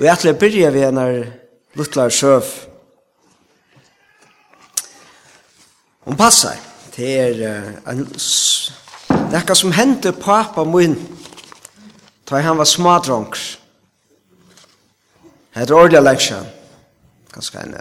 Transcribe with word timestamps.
Og 0.00 0.06
jeg 0.06 0.16
ætler 0.16 0.32
å 0.32 0.40
begynne 0.40 0.72
ved 0.72 0.84
en 0.86 0.98
av 0.98 1.16
Lutlar 1.76 2.08
Sjøv. 2.08 2.46
Hun 6.08 6.16
passer 6.16 6.56
til 6.94 7.42
er, 7.44 7.66
en 7.84 8.06
det 9.30 9.36
er 9.36 9.54
som 9.54 9.74
hendte 9.76 10.14
pappa 10.16 10.64
min 10.64 10.96
da 12.30 12.40
han 12.40 12.56
var 12.56 12.64
smadronk. 12.64 13.36
Det 15.52 15.66
er 15.66 15.74
ordentlig 15.76 16.00
lenge 16.00 16.24
siden. 16.24 16.48
Ganske 17.34 17.60
en... 17.60 17.74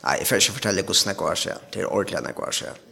Nei, 0.00 0.14
jeg 0.16 0.28
får 0.30 0.40
ikke 0.40 0.54
fortelle 0.56 0.84
hvordan 0.86 1.12
det 1.12 1.16
går 1.20 1.40
siden. 1.42 1.66
Det 1.68 1.82
er 1.82 1.90
ordentlig 1.90 2.18
enn 2.22 2.28
det 2.30 2.36
går 2.38 2.56
siden. 2.56 2.84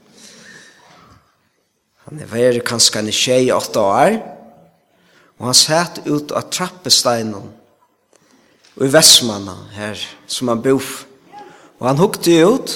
Han 2.05 2.21
er 2.21 2.29
vært 2.35 2.67
kanskje 2.69 3.01
en 3.01 3.09
tjej 3.15 3.49
i 3.49 3.55
åtte 3.57 3.81
år. 3.81 4.19
Og 5.39 5.49
han 5.49 5.57
satt 5.57 6.03
ut 6.05 6.37
av 6.37 6.51
trappesteinen 6.53 7.55
og 8.79 8.87
i 8.87 8.93
Vestmanna 8.93 9.55
her, 9.75 9.99
som 10.27 10.49
han 10.49 10.63
bor. 10.63 10.83
Og 11.79 11.87
han 11.89 11.99
hukte 11.99 12.35
ut, 12.47 12.75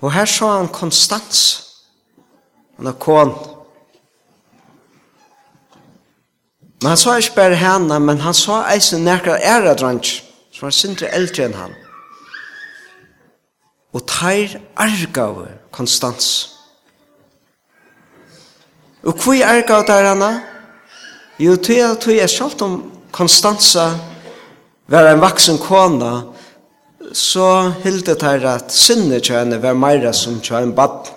og 0.00 0.12
her 0.12 0.26
så 0.28 0.50
han 0.58 0.68
Konstans, 0.68 1.40
han 2.76 2.90
er 2.90 2.96
kon. 2.98 3.32
Men 6.82 6.88
han 6.90 6.98
så 7.00 7.16
ikke 7.16 7.36
bare 7.36 7.58
henne, 7.58 8.00
men 8.00 8.20
han 8.20 8.34
så 8.34 8.64
eisen 8.74 9.06
nærkere 9.06 9.38
ære 9.42 9.74
drang, 9.78 10.02
som 10.04 10.66
var 10.66 10.74
sindre 10.74 11.10
eldre 11.14 11.46
enn 11.46 11.54
han. 11.58 11.76
Og 13.94 14.02
teir 14.10 14.58
argave 14.76 15.48
Konstans. 15.72 16.50
Og 19.04 19.14
hvor 19.22 19.44
argave 19.46 19.86
der 19.86 20.08
henne? 20.08 20.32
Jo, 21.38 21.56
tog 21.56 21.76
jeg, 21.76 21.96
tog 22.00 22.16
jeg 22.16 22.30
selv 22.30 22.62
om 22.62 22.76
Konstansa 23.12 24.13
var 24.86 25.08
en 25.08 25.20
vaksen 25.20 25.58
kona, 25.58 26.22
så 27.12 27.72
hilde 27.84 28.14
det 28.14 28.44
at 28.48 28.72
sinne 28.72 29.20
kjønne 29.20 29.60
var 29.62 29.76
meira 29.78 30.12
som 30.12 30.40
kjønne 30.42 30.74
bad. 30.76 31.10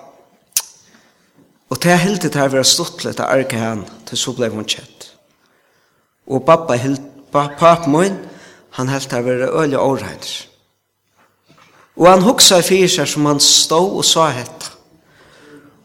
Og 1.68 1.80
det 1.82 1.98
hilde 2.00 2.30
det 2.32 2.52
var 2.52 2.64
stortlig 2.64 3.14
til 3.16 3.24
arke 3.24 3.60
henne, 3.60 3.84
til 4.06 4.18
så 4.18 4.32
ble 4.36 4.48
hun 4.52 4.64
kjett. 4.68 5.10
Og 6.28 6.44
pappa 6.44 6.76
hilde, 6.80 7.02
pappa 7.32 7.88
min, 7.88 8.16
han 8.76 8.88
hilde 8.88 9.10
det 9.10 9.24
var 9.24 9.62
øye 9.62 9.78
åreins. 9.78 10.48
Og 11.96 12.06
han 12.10 12.22
hugsa 12.22 12.60
i 12.60 12.62
fyrir 12.62 12.88
seg 12.88 13.08
som 13.10 13.26
han 13.26 13.40
stå 13.42 13.80
og 13.98 14.04
sa 14.06 14.28
hetta. 14.30 14.74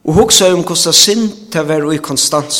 Og 0.03 0.13
hugsa 0.13 0.51
om 0.53 0.61
hvordan 0.61 0.93
sin 0.93 1.29
til 1.51 1.63
å 1.63 1.67
være 1.67 1.95
i 1.95 2.01
konstans. 2.03 2.57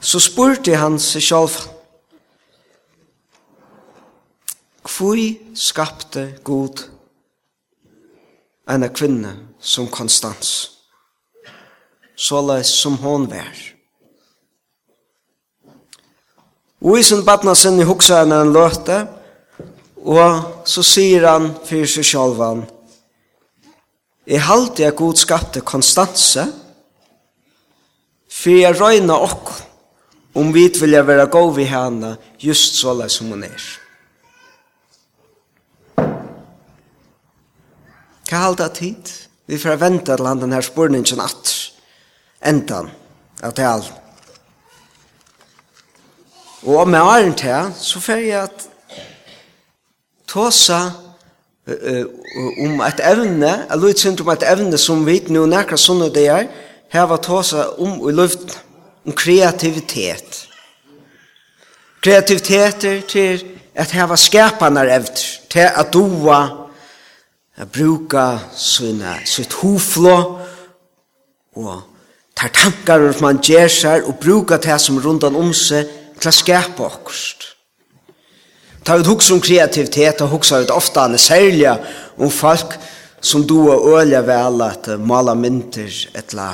Så 0.00 0.20
spurte 0.20 0.76
han 0.76 0.98
seg 1.00 1.24
sjálfan, 1.24 1.71
Tvui 5.02 5.40
skapte 5.58 6.36
god 6.46 6.84
en 8.70 8.84
kvinne 8.94 9.32
som 9.58 9.88
konstans, 9.90 10.52
såleis 12.14 12.70
som 12.70 13.00
hon 13.02 13.26
vær. 13.26 13.64
Og 16.86 17.00
i 17.00 17.02
sin 17.02 17.24
badna 17.26 17.56
sin 17.58 17.82
i 17.82 17.88
hoksa 17.90 18.20
henne 18.20 18.38
en 18.44 18.54
løte, 18.54 19.00
og 20.06 20.62
så 20.70 20.86
sier 20.86 21.26
han 21.32 21.50
fyrir 21.66 21.90
seg 21.96 22.06
sjalvan, 22.12 22.62
Jeg 24.26 24.46
halte 24.46 24.86
jeg 24.86 25.00
god 25.02 25.18
skapte 25.18 25.66
konstanse, 25.66 26.46
for 28.30 28.54
jeg 28.54 28.78
røyna 28.78 29.18
okk, 29.18 29.54
om 30.38 30.54
vi 30.54 30.68
vilja 30.78 31.02
være 31.02 31.26
gov 31.26 31.58
i 31.58 31.66
henne, 31.66 32.16
just 32.38 32.78
såleis 32.78 33.18
som 33.18 33.34
hon 33.34 33.48
er. 33.50 33.81
Hva 38.32 38.46
halda 38.46 38.70
tid? 38.72 39.10
Vi 39.44 39.58
får 39.60 39.76
vente 39.76 40.14
til 40.16 40.24
han 40.24 40.38
denne 40.40 40.56
her 40.56 40.64
spurningen 40.64 41.20
at 41.20 41.50
endan 42.48 42.86
av 43.44 43.52
talen. 43.52 43.90
Og 46.64 46.88
med 46.88 47.00
æren 47.00 47.34
til, 47.36 47.74
så 47.76 48.00
får 48.00 48.22
jeg 48.22 48.46
at 48.46 48.64
tåsa 50.32 50.78
om 51.66 52.72
um 52.72 52.80
et 52.80 53.02
evne, 53.04 53.52
jeg 53.68 53.78
lyder 53.78 54.00
synd 54.00 54.20
om 54.24 54.32
et 54.32 54.48
evne 54.48 54.78
som 54.78 55.04
vi 55.06 55.18
nå 55.28 55.44
nærkere 55.46 55.78
sånne 55.78 56.08
det 56.14 56.24
er, 56.32 56.48
her 56.88 57.04
var 57.12 57.20
tåsa 57.20 57.66
om 57.76 58.00
i 58.08 58.16
luft 58.16 58.56
om 59.04 59.12
kreativitet. 59.12 60.46
Kreativitet 62.00 62.84
er 62.84 63.00
til 63.00 63.44
at 63.74 63.92
her 63.92 64.08
var 64.08 64.16
skapene 64.16 64.88
evner, 64.88 65.22
til 65.50 65.68
at 65.68 65.92
doa 65.92 66.61
Jeg 67.58 67.68
bruker 67.68 68.38
sine, 68.56 69.18
sitt 69.28 69.52
hoflå 69.60 70.16
og 71.60 71.72
tar 72.36 72.52
tankar 72.56 73.04
om 73.10 73.18
man 73.20 73.40
gjør 73.44 73.68
seg 73.68 74.06
og 74.08 74.16
bruker 74.22 74.60
det 74.62 74.78
som 74.80 75.00
rundan 75.04 75.36
om 75.36 75.52
seg 75.52 75.90
til 76.16 76.30
å 76.30 76.32
skapa 76.32 76.86
okkurst. 76.86 77.50
Ta 78.82 78.96
ut 78.98 79.06
hugsa 79.06 79.36
om 79.36 79.42
kreativitet 79.44 80.24
og 80.24 80.32
hugsa 80.32 80.62
ut 80.62 80.72
ofta 80.74 81.04
han 81.04 81.18
er 81.18 81.22
særlig 81.22 81.68
om 82.16 82.32
folk 82.32 82.78
som 83.22 83.44
du 83.46 83.58
og 83.60 84.00
øyla 84.00 84.24
vel 84.26 84.64
at 84.64 84.88
mala 84.98 85.36
mynter 85.38 85.92
etla 86.18 86.48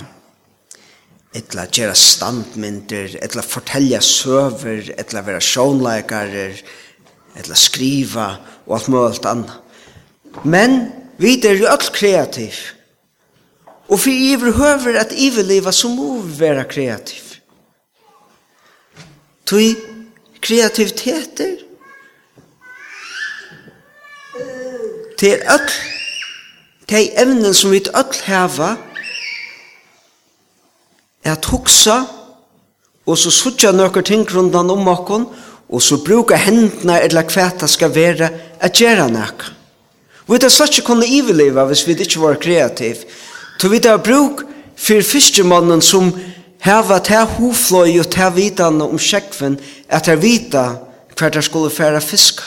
etla 1.39 1.69
gjera 1.71 1.95
standmynter 1.95 3.15
etla 3.23 3.45
fortelja 3.47 4.01
søver 4.05 4.91
etla 4.99 5.23
vera 5.25 5.41
sjånleikarer 5.45 6.61
etla 7.39 7.57
skriva 7.57 8.29
og 8.67 8.77
alt 8.77 8.93
mulig 8.93 9.25
annet 9.31 9.68
Men 10.45 10.93
vi 11.19 11.37
er 11.45 11.59
jo 11.59 11.67
alt 11.67 11.93
kreativ. 11.93 12.55
Og 13.89 14.01
for 14.01 14.13
iver 14.13 14.53
høver 14.53 14.99
at 15.01 15.15
iverliva 15.17 15.73
så 15.73 15.89
må 15.89 16.19
vi 16.21 16.41
være 16.41 16.65
kreativ. 16.69 17.25
Tui 19.49 19.73
kreativiteter 20.45 21.57
til 25.19 25.43
öll 25.51 25.73
til 26.89 27.11
evnen 27.19 27.55
som 27.55 27.73
vi 27.73 27.81
öll 27.89 28.21
hava 28.29 28.77
at 31.25 31.45
huksa 31.45 31.99
og 33.07 33.19
så 33.19 33.33
sutja 33.33 33.73
nøkker 33.73 34.05
ting 34.05 34.25
rundan 34.35 34.71
om 34.71 34.89
okkon 34.89 35.27
og 35.69 35.83
så 35.83 35.99
bruka 36.05 36.37
hendna 36.37 37.01
eller 37.01 37.27
kvæta 37.29 37.67
skal 37.67 37.95
være 37.95 38.31
at 38.61 38.73
gjera 38.73 39.09
nøkker 39.09 39.58
Vi 40.29 40.37
hadde 40.37 40.51
slett 40.53 40.77
ikke 40.77 40.91
kunne 40.91 41.09
iveleve 41.09 41.65
hvis 41.71 41.87
vi 41.89 41.95
ikke 41.97 42.21
var 42.21 42.37
kreativ. 42.37 43.01
Så 43.59 43.69
vi 43.73 43.81
tar 43.81 43.97
bruk 44.05 44.45
for 44.77 45.03
fiskemannen 45.03 45.81
som 45.83 46.13
hava 46.61 46.99
ta 47.01 47.23
hofløy 47.25 47.97
og 48.03 48.11
ta 48.13 48.29
vitane 48.35 48.85
om 48.85 49.01
sjekven 49.01 49.57
at 49.89 50.05
ta 50.05 50.19
vita 50.21 50.67
hver 51.17 51.33
der 51.33 51.43
skulle 51.43 51.73
færa 51.73 52.01
fiska. 52.05 52.45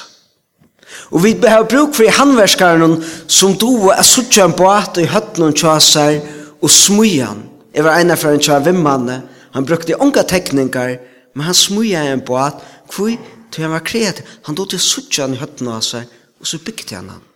Og 1.12 1.24
vi 1.24 1.34
behøver 1.34 1.68
bruk 1.68 1.96
for 1.96 2.12
handverskaren 2.20 3.00
som 3.28 3.58
do 3.58 3.90
er 3.90 4.04
suttja 4.06 4.46
en 4.46 4.56
båt 4.56 5.00
i 5.02 5.08
høtten 5.10 5.48
og 5.50 5.58
tjasar 5.58 6.20
og 6.62 6.70
smujan. 6.70 7.42
Jeg 7.74 7.84
var 7.84 7.98
ena 7.98 8.16
for 8.16 8.36
en 8.36 8.44
tja 8.44 8.60
vimmanne. 8.64 9.22
Han 9.56 9.66
brukte 9.66 9.98
unga 10.00 10.24
tekningar, 10.28 11.00
men 11.34 11.46
han 11.50 11.58
smuja 11.58 12.06
en 12.12 12.24
båt. 12.28 12.62
Hvor? 12.94 13.18
Til 13.52 13.64
han 13.64 13.74
var 13.74 13.84
kreativ. 13.84 14.28
Han 14.46 14.56
dote 14.56 14.80
suttja 14.80 15.26
en 15.26 15.40
høtten 15.42 15.68
og 15.68 15.82
tjasar, 15.82 16.08
og 16.40 16.48
så 16.48 16.60
bygde 16.62 16.96
han 16.96 17.10
han. 17.10 17.31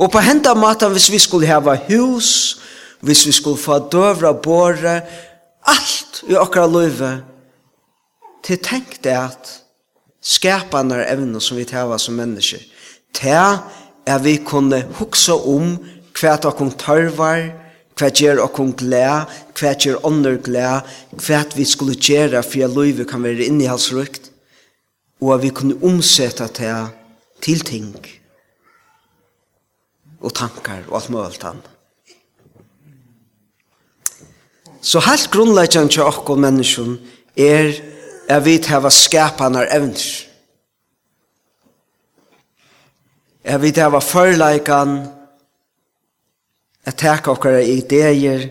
Og 0.00 0.08
på 0.08 0.20
henda 0.24 0.54
matan, 0.56 0.94
hvis 0.96 1.10
vi 1.12 1.18
skulle 1.20 1.48
hava 1.48 1.76
hus, 1.90 2.60
hvis 3.04 3.26
vi 3.26 3.32
skulle 3.32 3.60
få 3.60 3.78
døvra 3.92 4.32
båre, 4.32 5.00
alt 5.68 6.22
i 6.28 6.36
okra 6.40 6.64
løyve, 6.68 7.10
til 8.44 8.60
tenk 8.64 8.96
det 9.04 9.12
at 9.12 9.50
skapanar 10.24 11.04
evne 11.04 11.40
som 11.40 11.58
vi 11.60 11.66
hava 11.72 11.98
som 12.00 12.16
mennesker, 12.16 12.62
til 13.12 13.58
at 14.06 14.24
vi 14.24 14.38
kunne 14.44 14.86
huksa 14.96 15.36
om 15.36 15.74
hva 16.16 16.36
okkur 16.48 16.72
tørvar, 16.80 17.50
hva 18.00 18.08
gjer 18.08 18.40
okkur 18.40 18.72
gled, 18.80 19.34
hva 19.56 19.74
gjer 19.76 20.00
ånder 20.06 20.38
gled, 20.40 20.88
hva 21.20 21.42
vi 21.56 21.66
skulle 21.68 21.98
gjere 22.00 22.40
for 22.42 22.64
at 22.64 22.72
løyve 22.76 23.04
kan 23.04 23.24
være 23.24 23.50
innihalsrukt, 23.52 24.30
og 25.20 25.34
at 25.36 25.44
vi 25.44 25.52
kunne 25.52 25.76
omsette 25.84 26.48
det 26.56 26.72
til 27.44 27.60
ting 27.60 27.92
og 30.20 30.34
tankar 30.34 30.84
og 30.88 30.96
alt 31.00 31.10
mulig 31.10 31.44
annet. 31.44 31.70
Så 34.80 35.00
helt 35.04 35.30
grunnleggjant 35.30 35.92
til 35.92 36.02
okkur 36.08 36.40
menneskjum 36.40 36.96
er 37.36 37.74
at 38.30 38.44
vi 38.44 38.56
hava 38.64 38.90
skapanar 38.90 39.68
evner. 39.74 40.04
At 43.44 43.60
vi 43.62 43.72
hava 43.76 44.00
førleikan 44.00 44.94
at 46.84 46.96
teka 46.96 47.34
okkar 47.34 47.60
ideer 47.60 48.48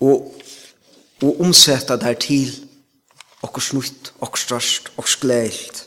og, 0.00 0.34
og 1.22 1.40
omsetta 1.40 1.96
der 1.96 2.18
til 2.18 2.50
okkur 3.42 3.62
snutt, 3.62 4.12
okkur 4.20 4.38
størst, 4.38 4.90
okkur 4.96 5.20
gleilt. 5.22 5.86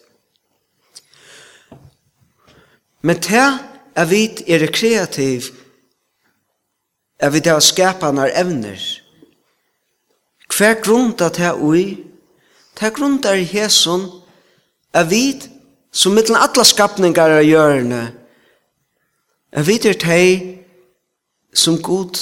Men 3.02 3.20
til 3.22 3.60
at 3.96 4.10
vi 4.10 4.26
er 4.48 4.68
kreativ, 4.74 5.52
at 7.20 7.34
vi 7.34 7.42
har 7.46 7.60
skapanar 7.60 8.32
evner. 8.36 8.80
Hver 10.58 10.82
grunn 10.82 11.14
at 11.22 11.38
det 11.38 11.46
er 11.46 11.62
ui, 11.62 11.86
det 12.74 12.88
er 12.88 12.96
grunn 12.96 13.20
er 13.26 13.44
hæsson, 13.46 14.10
at 14.94 15.10
vi, 15.10 15.42
som 15.92 16.14
mittlen 16.14 16.38
alle 16.38 16.66
skapningar 16.66 17.38
av 17.38 17.46
hjørne, 17.46 18.02
er 19.54 19.64
vi 19.64 19.78
er 19.78 19.98
teg 20.02 20.50
som 21.54 21.78
god 21.82 22.18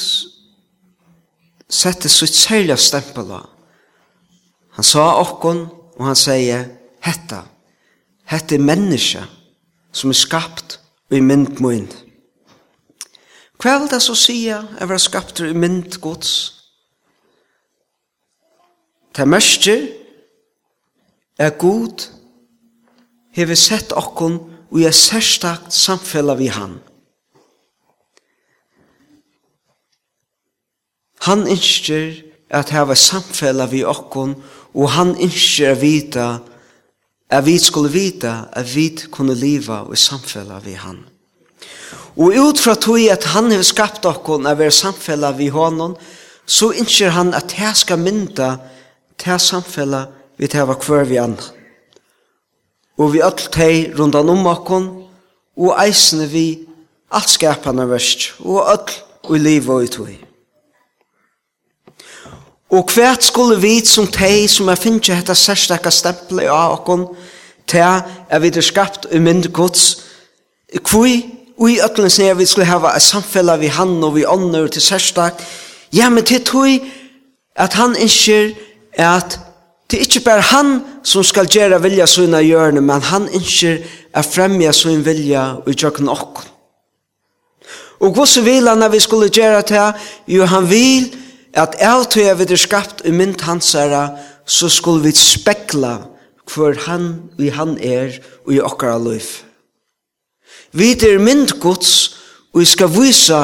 sette 1.71 2.09
sitt 2.11 2.35
særlig 2.35 2.77
stempel 2.79 3.31
av. 3.31 3.47
Han 4.75 4.87
sa 4.87 5.05
okkon, 5.21 5.65
og 5.95 6.05
han 6.05 6.19
sier, 6.19 6.67
hetta, 7.03 7.45
hetta 8.27 8.55
er 8.55 8.63
menneska 8.63 9.23
som 9.95 10.11
er 10.11 10.19
skapt 10.19 10.80
i 11.11 11.19
mynd 11.19 11.59
mun. 11.59 11.87
Hva 13.61 13.77
vil 13.77 13.91
det 13.91 14.01
så 14.01 14.15
sia 14.17 14.61
er 14.79 14.89
vera 14.89 14.99
skapt 15.01 15.43
i 15.45 15.51
mynd 15.53 15.99
gods? 16.01 16.31
Det 19.11 19.27
mørste 19.27 19.75
er 21.37 21.57
god 21.59 22.07
hever 23.35 23.59
sett 23.59 23.91
okkon 23.91 24.39
og 24.71 24.79
er 24.87 24.95
særstakt 24.95 25.73
samfellet 25.75 26.39
vi 26.39 26.47
han. 26.47 26.79
Han 31.27 31.43
ønsker 31.47 32.15
at 32.49 32.71
hava 32.73 32.95
samfellet 32.95 33.71
vi 33.71 33.83
okkon 33.85 34.37
og 34.73 34.89
han 34.95 35.13
innskjer 35.19 35.75
at 35.75 35.81
vita 35.81 36.27
at 37.31 37.45
vi 37.45 37.57
skulle 37.59 37.91
vite 37.91 38.31
at 38.51 38.75
vi 38.75 38.89
kunne 39.11 39.35
leve 39.35 39.85
i 39.93 39.97
samfella 39.97 40.59
vi 40.63 40.73
han. 40.75 40.99
Og 42.19 42.35
ut 42.35 42.59
fra 42.59 42.75
tog 42.75 42.99
at 43.07 43.23
han 43.31 43.51
har 43.51 43.63
skapt 43.63 44.05
okkon 44.05 44.47
at 44.47 44.59
vi 44.59 44.67
er 44.67 44.75
samfella 44.75 45.31
vi 45.31 45.47
honom, 45.47 45.95
så 46.45 46.73
innskjer 46.75 47.13
han 47.15 47.33
at 47.33 47.55
jeg 47.55 47.75
skal 47.75 48.01
mynda 48.01 48.55
til 49.21 49.39
samfella 49.39 50.05
vi 50.37 50.49
teva 50.51 50.75
hver 50.75 51.07
vi 51.07 51.21
annan. 51.21 51.39
Og 52.99 53.13
vi 53.13 53.21
alt 53.23 53.47
teg 53.53 53.95
rundan 53.97 54.29
om 54.29 54.45
okkon, 54.51 54.89
og 55.57 55.77
eisne 55.79 56.27
vi 56.27 56.65
alt 57.11 57.31
skapana 57.31 57.85
verst, 57.87 58.33
og 58.43 58.65
alt 58.71 58.97
og 59.23 59.39
liv 59.39 59.69
og 59.69 59.85
i. 59.85 60.17
Og 62.71 62.87
hvert 62.95 63.23
skulle 63.23 63.59
vi 63.59 63.81
som 63.85 64.07
teg 64.07 64.47
som 64.49 64.69
er 64.71 64.79
finnje 64.79 65.15
hetta 65.15 65.35
særstakka 65.35 65.91
stempelet 65.91 66.47
av 66.47 66.77
okkon, 66.77 67.09
til 67.67 67.83
er 67.83 68.39
vi 68.39 68.47
er 68.47 68.63
skapt 68.63 69.09
i 69.11 69.19
mynd 69.19 69.49
gods, 69.51 70.05
kvui 70.83 71.19
ui 71.61 71.77
ötlens 71.83 72.17
nere 72.19 72.37
vi 72.39 72.45
skulle 72.45 72.65
hava 72.65 72.95
et 72.95 73.03
samfella 73.03 73.57
vi 73.59 73.67
han 73.67 73.99
og 74.03 74.15
vi 74.15 74.25
ånder 74.25 74.67
til 74.67 74.81
særstak, 74.81 75.41
ja, 75.93 76.09
men 76.09 76.23
til 76.23 76.43
tog 76.43 76.87
at 77.55 77.73
han 77.73 77.95
innskjer 77.99 78.53
at 78.95 79.39
det 79.91 79.99
er 79.99 80.07
ikke 80.07 80.23
bare 80.23 80.41
han 80.41 80.69
som 81.03 81.23
skal 81.27 81.49
gjøre 81.51 81.81
vilja 81.83 82.07
sånne 82.07 82.39
hjørne, 82.47 82.81
men 82.81 83.03
han 83.03 83.27
innskjer 83.27 83.81
at 84.15 84.25
fremja 84.31 84.71
sånne 84.71 85.03
vilja 85.03 85.43
og 85.65 85.75
jøkken 85.75 86.07
okkon. 86.09 86.47
Og 87.99 88.15
hvordan 88.15 88.45
vil 88.45 88.67
han 88.67 88.83
at 88.83 88.91
vi 88.91 88.99
skulle 89.03 89.29
gjøre 89.29 89.61
det, 89.67 89.89
jo 90.27 90.47
han 90.47 90.69
vil 90.69 91.11
at 91.53 91.75
alt 91.79 92.17
er 92.17 92.35
vi 92.39 92.47
er 92.47 92.59
skapt 92.59 93.01
i 93.05 93.11
mynd 93.11 93.41
hans 93.41 93.73
herra, 93.73 94.17
så 94.45 94.69
skulle 94.69 95.03
vi 95.03 95.11
spekla 95.15 95.97
hvor 96.51 96.75
han 96.87 97.31
vi 97.37 97.49
han 97.49 97.77
er 97.77 98.17
og 98.45 98.53
i 98.53 98.59
okkara 98.59 98.97
liv. 98.99 99.27
Vi 100.71 100.91
er 100.91 101.19
mynd 101.19 101.59
gods, 101.59 102.17
og 102.53 102.59
vi 102.59 102.65
skal 102.65 102.91
vise 102.91 103.41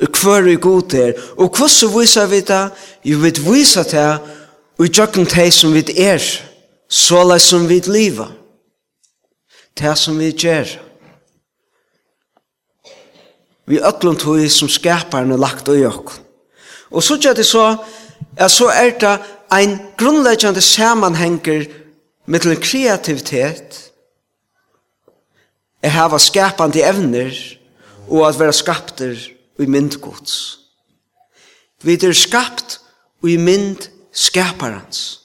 hvor 0.00 0.42
vi 0.42 0.56
god 0.56 0.94
er. 0.94 1.12
Og 1.36 1.50
hvordan 1.56 2.00
viser 2.00 2.26
vi 2.26 2.40
det? 2.40 2.70
Jo, 3.04 3.18
vi 3.18 3.32
viser 3.44 3.82
det, 3.82 4.18
og 4.78 4.86
i 4.86 4.88
tjøkken 4.88 5.26
det 5.28 5.52
som 5.52 5.74
vi 5.74 5.84
er, 5.98 6.22
så 6.88 7.38
som 7.38 7.68
vi 7.68 7.80
lever. 7.86 8.30
Det 9.78 9.98
som 9.98 10.18
vi 10.18 10.32
gjør. 10.32 10.66
Vi 13.66 13.78
øtlom 13.78 14.16
tog 14.16 14.50
som 14.50 14.68
skaparen 14.68 15.30
er 15.32 15.38
lagt 15.38 15.68
og 15.68 15.78
jokken. 15.78 16.29
Og 16.90 17.02
så 17.02 17.16
gjør 17.16 17.32
det 17.38 17.46
så, 17.46 17.76
ja, 18.38 18.48
så 18.48 18.68
er 18.68 18.90
det 18.98 19.18
ein 19.52 19.78
sammenhenger 20.60 21.66
med 22.26 22.46
en 22.46 22.56
kreativitet, 22.56 23.90
er 25.82 25.88
hava 25.88 26.18
skapande 26.18 26.82
evner, 26.82 27.32
og 28.08 28.28
at 28.28 28.38
vera 28.38 28.52
skapter 28.52 29.16
i 29.58 29.66
mynd 29.66 30.00
gods. 30.00 30.58
Vi 31.82 31.94
er 31.94 32.12
skapt 32.12 32.80
i 33.24 33.36
mynd 33.36 33.88
skaparans. 34.12 35.20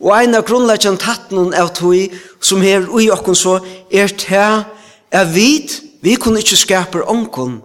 Og 0.00 0.14
ein 0.16 0.34
av 0.34 0.46
grunnleggjande 0.48 1.02
tattnun 1.02 1.54
av 1.54 1.74
tog 1.76 2.14
som 2.40 2.62
her 2.62 2.86
ui 2.88 3.10
okkon 3.12 3.36
så 3.36 3.58
er 3.92 4.08
til 4.08 4.62
er 5.10 5.26
vit, 5.34 5.82
vi 6.00 6.14
kunne 6.14 6.40
ikkje 6.40 6.56
skapar 6.56 7.08
onkun. 7.10 7.62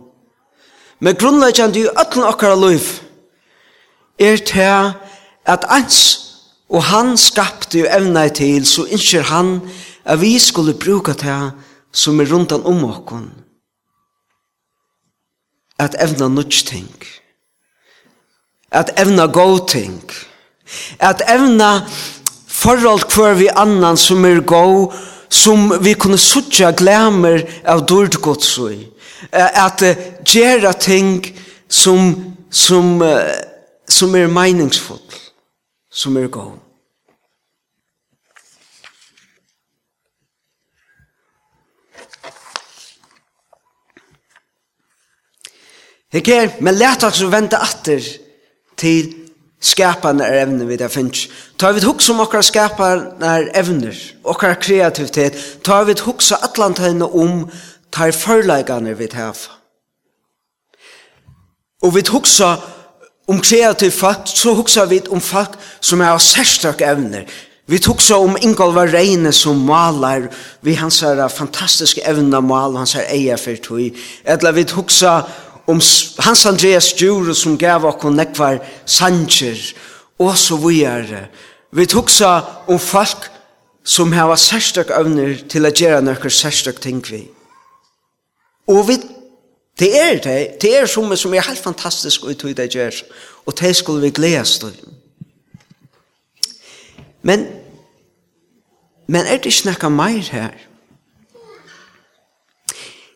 men 0.99 1.15
grunnleggjande 1.15 1.79
i 1.79 1.87
ötlen 1.87 2.23
okkara 2.23 2.55
løyf, 2.55 3.04
er 4.19 4.37
til 4.37 4.93
at 5.45 5.65
ans 5.69 6.25
og 6.69 6.83
han 6.83 7.13
skapte 7.17 7.79
jo 7.79 7.89
evna 7.91 8.27
til, 8.33 8.65
så 8.65 8.87
innskjer 8.89 9.27
han 9.29 9.59
at 10.05 10.21
vi 10.21 10.37
skulle 10.41 10.73
bruka 10.73 11.13
til 11.17 11.51
som 11.95 12.19
er 12.19 12.31
rundt 12.31 12.51
om 12.51 12.83
okkon. 12.89 13.29
At 15.79 15.95
evna 15.99 16.27
nudge 16.27 16.65
ting. 16.65 16.89
At 18.71 18.91
evna 18.99 19.27
go 19.27 19.57
ting. 19.67 20.01
At 20.99 21.21
evna 21.29 21.85
forhold 22.47 23.05
hver 23.13 23.33
vi 23.39 23.47
annan 23.55 23.97
som 23.97 24.25
er 24.25 24.41
go, 24.41 24.91
som 25.29 25.71
vi 25.83 25.93
kunne 25.93 26.17
sutja 26.17 26.71
glemmer 26.71 27.43
av 27.63 27.85
dårdgodsøy. 27.87 28.77
At 29.31 29.81
uh, 29.83 29.95
gjerra 30.25 30.73
ting 30.73 31.21
som, 31.69 32.15
som 32.51 33.01
uh, 33.01 33.31
som 33.89 34.15
er 34.15 34.27
meningsfull, 34.27 35.19
som 35.91 36.17
er 36.17 36.27
god. 36.27 36.57
Hekker, 46.15 46.61
men 46.63 46.77
let 46.79 47.03
oss 47.03 47.19
vente 47.27 47.57
atter 47.59 48.03
til 48.79 49.09
skapande 49.59 50.23
er 50.23 50.45
evne 50.45 50.67
vi 50.69 50.77
det 50.79 50.87
finnes. 50.93 51.25
Ta 51.59 51.73
vi 51.75 51.83
hukse 51.83 52.13
om 52.13 52.21
okkar 52.23 52.45
skapande 52.45 53.27
er 53.27 53.49
evner, 53.59 53.97
okkar 54.23 54.55
kreativitet, 54.61 55.35
ta 55.65 55.81
vi 55.83 55.97
hukse 56.05 56.37
atlantene 56.45 57.09
om 57.09 57.49
tar 57.91 58.15
forleggene 58.15 58.95
vi 58.95 59.09
det 59.11 59.33
Og 61.83 61.95
vi 61.95 62.03
hukse 62.11 62.47
om 63.27 63.41
kreativ 63.41 63.91
folk, 63.91 64.27
så 64.29 64.53
huksar 64.53 64.85
vi 64.85 65.01
om 65.09 65.21
folk 65.21 65.57
som 65.81 65.99
har 65.99 66.17
særstak 66.17 66.81
evner. 66.81 67.25
Vi 67.67 67.79
huksar 67.87 68.21
om 68.21 68.37
Ingolva 68.41 68.85
Reine 68.85 69.31
som 69.33 69.57
malar, 69.65 70.27
vi 70.61 70.73
hans 70.73 70.99
her 71.01 71.27
fantastiske 71.27 72.01
evner 72.05 72.41
mal, 72.41 72.77
hans 72.77 72.93
her 72.93 73.07
eier 73.09 73.37
for 73.41 73.57
tog. 73.57 73.97
Eller 74.25 74.51
vi 74.51 74.65
huksar 74.75 75.25
om 75.67 75.81
Hans 76.19 76.45
Andreas 76.45 76.93
Djuro 76.93 77.33
som 77.33 77.57
gav 77.57 77.85
okkon 77.85 78.15
nekvar 78.15 78.59
sanger, 78.85 79.57
og 80.19 80.37
så 80.37 80.57
vi 81.75 81.85
tok 81.85 82.09
så 82.09 82.41
om 82.67 82.79
folk 82.79 83.31
som 83.83 84.13
har 84.13 84.35
særstak 84.35 84.89
evner 84.93 85.35
til 85.49 85.65
å 85.65 85.73
gjøre 85.73 86.01
nokkur 86.05 86.29
særstak 86.29 86.79
ting 86.81 87.01
vi. 87.09 87.25
Og 88.67 88.87
vi 88.87 88.99
Det 89.79 90.01
er 90.01 90.19
det. 90.23 90.61
Det 90.61 90.77
er 90.77 90.85
som, 90.85 91.15
som 91.15 91.33
er 91.33 91.47
helt 91.47 91.59
fantastisk 91.59 92.23
ut 92.23 92.43
i 92.43 92.53
det 92.53 92.69
gjør. 92.71 93.01
Og 93.45 93.57
det 93.59 93.75
skulle 93.75 94.01
vi 94.01 94.09
gledes 94.09 94.59
til. 94.59 94.75
Men, 97.21 97.47
men 99.07 99.25
er 99.25 99.41
det 99.41 99.51
ikke 99.51 99.73
noe 99.73 99.91
mer 99.91 100.31
her? 100.31 100.55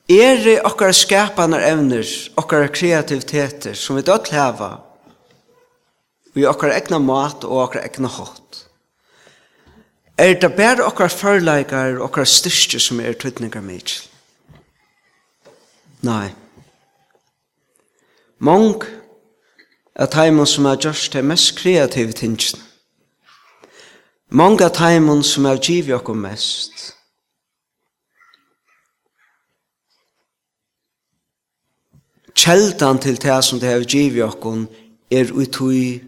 Er 0.10 0.40
det 0.44 0.56
okkar 0.66 0.92
skapande 0.92 1.60
evner, 1.62 2.08
okkar 2.36 2.72
kreativiteter 2.74 3.78
som 3.78 3.96
vi 3.96 4.02
dødt 4.02 4.32
leva 4.34 4.72
i 6.34 6.46
okkar 6.50 6.74
egna 6.74 6.98
mat 6.98 7.46
og 7.46 7.68
okkar 7.68 7.86
egna 7.86 8.10
hot? 8.10 8.64
Er 10.18 10.34
det 10.42 10.52
bare 10.58 10.84
okkar 10.84 11.14
førleikar 11.14 12.00
og 12.00 12.10
okkar 12.10 12.26
styrke 12.26 12.82
som 12.82 13.00
er 13.00 13.14
tøtningar 13.14 13.62
mykje? 13.64 14.10
Nei. 16.10 16.34
Mong 18.40 18.86
er 19.96 20.08
teimen 20.08 20.48
som 20.48 20.66
er 20.66 20.80
gjørst 20.80 21.14
det 21.14 21.26
mest 21.28 21.58
kreative 21.60 22.16
tingene. 22.16 22.64
Mång 24.32 24.62
er 24.62 24.72
teimen 24.72 25.24
som 25.28 25.46
er 25.46 25.60
givet 25.60 25.98
okkur 25.98 26.16
mest. 26.16 26.96
Kjeldan 32.40 33.02
til 33.04 33.20
det 33.20 33.44
som 33.44 33.60
det 33.60 33.74
har 33.74 33.84
givet 33.84 34.24
okkur 34.24 34.66
er 35.12 35.34
utui 35.36 36.00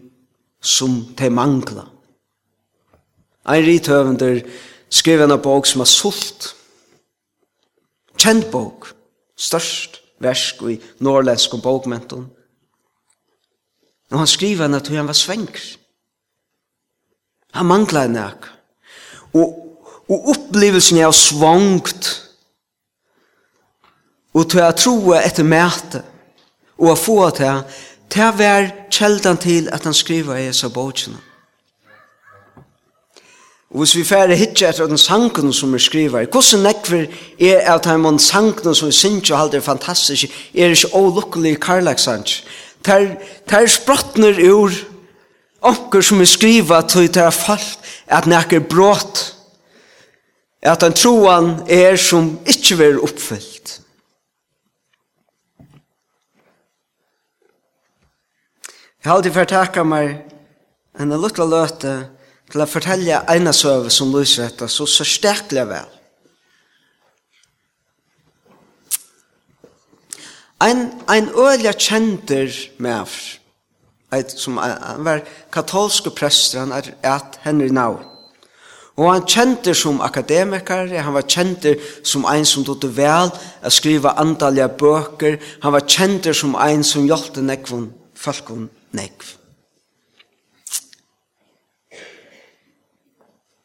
som 0.60 1.02
det 1.18 1.32
mangla. 1.32 1.84
Ein 3.44 3.66
rithøvender 3.66 4.40
skriver 4.88 5.28
en 5.28 5.42
bok 5.42 5.66
som 5.66 5.80
er 5.80 5.90
sult. 5.90 6.54
Kjent 8.16 8.50
bok, 8.50 8.94
størst 9.36 10.01
versk 10.22 10.62
i 10.70 10.78
norrlenskom 11.02 11.60
bokmenton. 11.60 12.26
Og 14.12 14.18
han 14.18 14.28
skriver 14.28 14.66
henne 14.66 14.80
at 14.80 14.88
han 14.92 15.08
var 15.08 15.16
svenker. 15.16 15.64
Han 17.56 17.66
manglet 17.66 18.08
henne 18.08 18.26
ikke. 18.34 18.52
Og, 19.32 19.56
og 20.08 20.28
opplevelsen 20.34 21.00
er 21.00 21.10
svangt. 21.16 22.10
Og 24.32 24.48
til 24.48 24.64
å 24.64 24.72
tro 24.76 24.96
etter 25.16 25.44
mæte 25.44 26.04
og 26.78 26.94
å 26.94 26.98
få 26.98 27.18
til, 27.36 27.64
til 28.12 28.28
å 28.28 28.36
være 28.36 28.88
kjeldan 28.92 29.40
til 29.40 29.68
at 29.72 29.84
han 29.84 29.96
skriver 29.96 30.40
i 30.40 30.48
disse 30.48 30.68
bokene. 30.72 31.20
Og 33.72 33.78
hvis 33.78 33.94
vi 33.96 34.04
færre 34.04 34.36
hitje 34.36 34.68
etter 34.68 34.86
den 34.86 35.00
sangen 35.00 35.52
som 35.52 35.72
vi 35.72 35.78
skriver, 35.80 36.26
hvordan 36.28 36.60
nekver 36.66 37.06
er 37.40 37.72
at 37.72 37.84
de 37.88 38.18
sangen 38.20 38.74
som 38.74 38.88
vi 38.88 38.92
synes 38.92 39.30
og 39.30 39.38
halde 39.38 39.56
er 39.56 39.64
fantastisk, 39.64 40.24
er 40.54 40.68
ikke 40.68 40.94
ålukkelig 40.94 41.60
karlagsans. 41.60 42.44
Ter, 42.84 43.14
ter 43.48 43.66
sprottner 43.66 44.36
ur 44.52 44.70
onker 45.62 46.00
som 46.00 46.20
vi 46.20 46.26
skriver 46.26 46.80
til 46.80 47.08
ter 47.08 47.30
falt 47.30 47.78
at 48.06 48.26
nekker 48.26 48.60
brått, 48.60 49.36
at 50.62 50.80
den 50.82 50.92
troan 50.92 51.62
er 51.66 51.96
som 51.96 52.34
ikke 52.46 52.76
vil 52.76 53.00
oppfyllt. 53.00 53.78
Jeg 59.02 59.10
har 59.10 59.16
alltid 59.16 59.32
fortakket 59.34 59.86
meg 59.86 60.18
en 61.00 61.14
liten 61.16 61.48
løte 61.50 61.94
til 62.52 62.62
å 62.62 62.68
fortelle 62.68 63.22
ene 63.32 63.52
søve 63.56 63.90
som 63.90 64.12
lyser 64.12 64.50
dette 64.50 64.68
så, 64.68 64.86
så 64.86 65.06
sterkelig 65.08 65.64
vel. 65.70 65.98
Ein, 70.62 70.84
ein 71.10 71.30
øyla 71.34 71.72
kjenter 71.74 72.52
med 72.78 73.08
eit, 74.12 74.30
som 74.38 74.60
han 74.62 75.02
var 75.02 75.24
katolske 75.52 76.12
prester, 76.14 76.60
han 76.62 76.76
er 76.76 76.92
at 77.02 77.40
Henry 77.42 77.72
Nau. 77.72 77.98
Og 79.00 79.08
han 79.08 79.26
kjente 79.26 79.74
som 79.74 80.02
akademiker, 80.04 80.92
han 81.02 81.16
var 81.16 81.26
kjente 81.26 81.78
som 82.04 82.26
ein 82.28 82.44
som 82.46 82.64
tog 82.68 82.84
vel 82.94 83.32
å 83.64 83.72
skriva 83.72 84.14
antallige 84.20 84.68
bøker, 84.78 85.38
han 85.64 85.74
var 85.74 85.88
kjente 85.88 86.36
som 86.36 86.54
ein 86.60 86.84
som 86.84 87.08
hjelpte 87.08 87.42
nekvun, 87.42 87.88
falkun 88.14 88.68
nekv. 88.92 89.41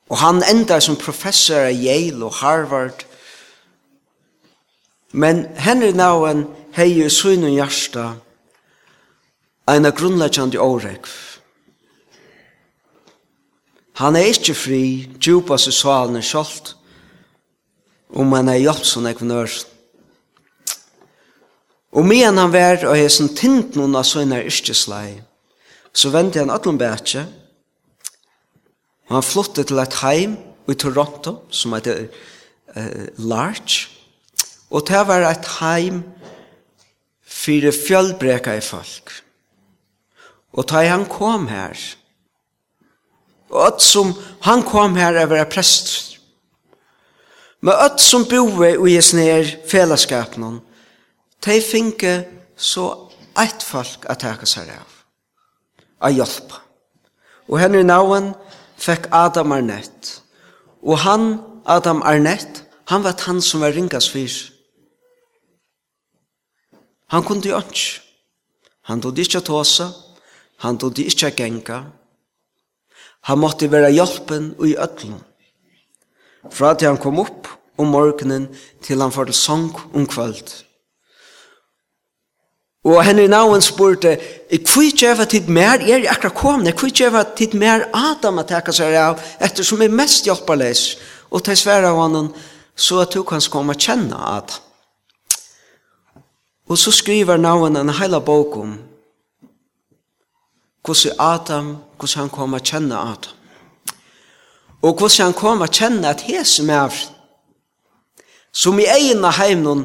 Og 0.08 0.18
han 0.18 0.44
enda 0.48 0.80
som 0.80 0.96
professor 0.96 1.68
av 1.68 1.76
Yale 1.76 2.26
og 2.26 2.40
Harvard. 2.40 3.04
Men 5.12 5.46
Henry 5.60 5.92
Nauen 5.92 6.46
hei 6.78 6.94
i 7.02 7.10
synun 7.10 7.56
hjärsta 7.56 8.14
en 9.68 9.86
av 9.86 9.96
grunnleggjande 9.98 10.60
årekv. 10.64 11.16
Han 13.98 14.16
er 14.16 14.30
ikke 14.30 14.54
fri, 14.56 14.84
djupa 15.18 15.58
seg 15.60 15.74
salen 15.74 16.20
er 16.22 16.76
om 18.14 18.32
han 18.32 18.48
er 18.48 18.62
hjelpsson 18.62 19.10
ekvinør. 19.10 19.52
Og 21.98 22.06
medan 22.06 22.38
han 22.38 22.54
var 22.54 22.86
og 22.86 22.94
er 22.96 23.10
som 23.10 23.28
tint 23.34 23.76
noen 23.76 23.98
av 23.98 24.06
søgnar 24.06 24.46
yrkeslei, 24.46 25.18
så 25.92 26.14
vendi 26.14 26.40
han 26.40 26.54
atlum 26.54 26.78
bætje, 26.78 27.26
Og 29.08 29.16
han 29.16 29.24
flyttet 29.24 29.70
til 29.70 29.80
et 29.80 30.00
heim 30.02 30.36
i 30.68 30.76
Toronto, 30.76 31.38
som 31.50 31.76
heter 31.78 32.08
uh, 32.76 33.08
Larch. 33.18 33.88
Og 34.70 34.84
det 34.88 35.04
var 35.08 35.24
et 35.30 35.48
heim 35.62 36.04
for 37.24 37.72
fjallbreka 37.88 38.58
i 38.58 38.62
folk. 38.64 39.14
Og 40.58 40.68
da 40.70 40.84
han 40.90 41.06
kom 41.06 41.48
her, 41.48 41.78
og 43.50 43.68
at 43.68 43.82
som 43.82 44.12
han 44.44 44.64
kom 44.68 44.96
her 44.96 45.16
er 45.16 45.30
være 45.30 45.48
prest, 45.52 46.18
men 47.62 47.74
at 47.74 48.02
som 48.02 48.26
boi 48.30 48.76
og 48.76 48.90
i 48.90 49.00
ned 49.18 49.54
fellesskapen, 49.70 50.60
de 51.46 51.62
finke 51.62 52.14
så 52.58 52.90
eit 53.38 53.64
folk 53.64 54.06
at 54.10 54.22
teka 54.22 54.46
seg 54.50 54.70
av, 54.74 54.90
a 56.02 56.12
hjelpa. 56.14 56.62
Og 57.48 57.62
henne 57.62 57.82
i 57.82 57.88
fekk 58.88 59.10
Adam 59.12 59.52
Arnett. 59.52 60.22
Og 60.82 61.00
han, 61.04 61.40
Adam 61.66 62.02
Arnett, 62.02 62.64
han 62.88 63.04
var 63.04 63.18
han 63.28 63.42
som 63.44 63.62
var 63.62 63.76
ringas 63.76 64.10
fyr. 64.10 64.32
Han 67.12 67.24
kunde 67.24 67.50
jo 67.50 67.60
ikke. 67.60 68.04
Han 68.88 69.02
tog 69.04 69.20
ikke 69.20 69.42
å 69.42 69.48
tåse, 69.48 69.88
han 70.64 70.78
tog 70.80 71.00
ikke 71.00 71.28
å 71.28 71.36
genka. 71.36 71.80
Han 73.28 73.42
måtte 73.44 73.68
være 73.72 73.92
hjelpen 73.92 74.54
og 74.56 74.70
i 74.70 74.78
ødlen. 74.80 75.20
Fra 76.52 76.72
til 76.76 76.88
han 76.88 77.02
kom 77.02 77.20
opp 77.20 77.50
om 77.78 77.92
morgenen 77.92 78.48
til 78.84 79.04
han 79.04 79.12
får 79.12 79.28
til 79.32 79.40
sang 79.40 79.68
om 79.92 80.08
kvöld. 80.08 80.67
Og 82.88 83.04
Henry 83.04 83.28
Nauen 83.28 83.62
spurte, 83.62 84.18
«Hvor 84.48 84.96
gjør 84.96 85.26
tid 85.26 85.48
mer? 85.52 85.82
Jeg 85.84 86.06
er 86.06 86.12
akkurat 86.12 86.36
komne. 86.36 86.72
Hvor 86.72 86.88
gjør 86.88 87.24
tid 87.36 87.54
mer 87.54 87.84
Adam 87.94 88.40
at 88.40 88.52
jeg 88.52 88.76
seg 88.78 88.96
av, 88.96 89.20
ettersom 89.44 89.82
jeg 89.84 89.92
mest 89.92 90.30
hjelperleis?» 90.30 90.96
Og 91.28 91.44
til 91.44 91.58
svære 91.60 91.90
av 91.90 92.00
honom, 92.00 92.30
så 92.76 93.02
at 93.04 93.12
du 93.12 93.26
kan 93.28 93.44
komme 93.52 93.76
og 93.76 93.82
kjenne 93.84 94.16
at. 94.16 94.62
Og 96.70 96.78
så 96.80 96.92
skriver 96.96 97.38
Nauen 97.38 97.76
en 97.76 97.92
heila 97.92 98.20
bok 98.20 98.56
om 98.58 98.78
hvordan 100.86 101.20
Adam, 101.20 101.68
hvordan 102.00 102.22
han 102.22 102.30
kommer 102.30 102.62
og 102.62 102.66
kjenne 102.66 102.96
Adam. 102.96 103.36
Og 104.82 104.94
hvordan 104.94 105.26
han 105.26 105.34
kommer 105.34 105.68
og 105.68 105.76
kjenne 105.76 106.08
at 106.08 106.24
hese 106.24 106.64
med 106.64 107.04
som 108.54 108.80
i 108.80 108.88
egna 108.88 109.30
heimnån 109.36 109.84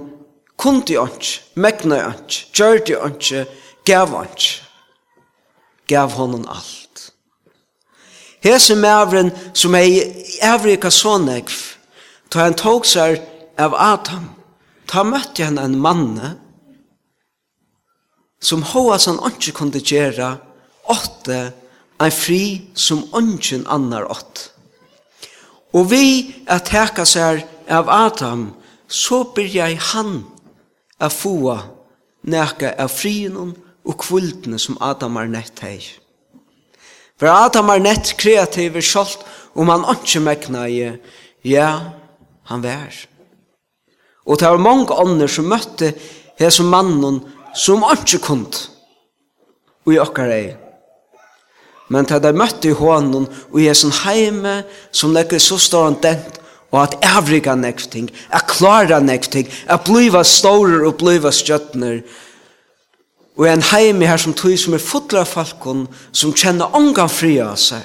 kunde 0.63 0.95
ikke, 0.95 1.41
mekna 1.55 1.99
ikke, 2.13 2.47
gjørte 2.55 2.99
ikke, 3.09 3.47
gav 3.85 4.15
ikke. 4.23 4.63
Gav 5.91 6.15
honom 6.15 6.47
allt. 6.49 7.11
Hese 8.43 8.75
mævren 8.79 9.31
som 9.55 9.75
hei 9.75 10.03
evrika 10.43 10.91
sånegv, 10.91 11.55
ta 12.31 12.47
han 12.47 12.57
tog 12.59 12.87
seg 12.87 13.21
av 13.59 13.75
Adam, 13.79 14.31
ta 14.87 15.05
møtte 15.07 15.45
han 15.47 15.61
en 15.63 15.77
manne 15.79 16.37
som 18.43 18.65
hoas 18.73 19.07
han 19.07 19.21
ikke 19.29 19.55
kunde 19.55 19.83
gjøre 19.83 20.33
åtte 20.91 21.39
en 22.03 22.11
fri 22.15 22.73
som 22.75 23.05
ungen 23.15 23.67
annar 23.71 24.09
åtte. 24.11 24.51
Og 25.73 25.87
vi 25.91 26.35
at 26.51 26.67
teka 26.69 27.07
seg 27.09 27.47
av 27.71 27.89
Adam, 27.89 28.51
så 28.89 29.23
byrja 29.35 29.71
i 29.73 29.79
han 29.81 30.19
a 31.03 31.11
fua 31.11 31.59
nekka 32.23 32.77
av 32.79 32.93
frien 32.95 33.37
og 33.83 33.99
kvultene 33.99 34.61
som 34.63 34.79
Adam 34.81 35.19
er 35.19 35.31
nett 35.31 35.63
hei. 35.65 35.81
For 37.19 37.31
Adam 37.31 37.71
er 37.75 37.83
nett 37.83 38.15
kreativ 38.19 38.79
er 38.79 38.87
sjalt 38.87 39.25
om 39.59 39.71
han 39.71 39.87
ikke 39.91 40.23
mekna 40.23 40.67
i, 40.71 40.85
ja, 41.47 41.71
han 42.51 42.63
vær. 42.63 42.95
Og 44.27 44.39
det 44.39 44.49
var 44.49 44.63
mange 44.63 44.95
ånder 44.95 45.31
som 45.31 45.51
møtte 45.51 45.93
hese 46.39 46.65
mannen 46.67 47.21
som 47.59 47.83
ikke 47.91 48.23
kund 48.23 48.59
og 49.83 49.95
i 49.95 49.99
okkar 49.99 50.31
ei. 50.31 50.53
Men 51.91 52.07
til 52.09 52.23
de 52.23 52.31
møtte 52.33 52.71
i 52.71 52.77
hånden 52.77 53.27
og 53.51 53.59
i 53.59 53.67
hese 53.67 53.91
heime 54.05 54.63
som 54.95 55.13
legger 55.15 55.43
så 55.43 55.59
stor 55.61 55.91
en 55.91 55.99
dent 56.03 56.39
og 56.73 56.83
at 56.83 56.97
avrika 57.05 57.55
nekst 57.55 57.93
ting, 57.93 58.09
at 58.33 58.47
klara 58.49 59.01
nekst 59.01 59.33
ting, 59.33 59.49
at 59.69 59.85
bliva 59.85 60.25
stårer 60.25 60.87
og 60.89 60.97
bliva 61.01 61.31
stjøtner, 61.33 62.01
og 63.37 63.49
en 63.49 63.65
heimi 63.65 64.09
her 64.09 64.21
som 64.21 64.35
tog 64.37 64.57
som 64.61 64.77
er 64.77 64.83
fotla 64.83 65.25
falkon, 65.29 65.87
som 66.13 66.35
kjenner 66.37 66.73
ongan 66.77 67.09
fri 67.13 67.39
av 67.41 67.57
seg. 67.61 67.85